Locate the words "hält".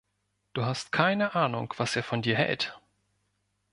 2.35-2.75